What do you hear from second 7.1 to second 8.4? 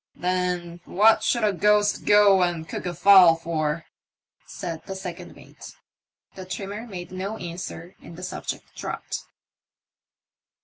no answer, and the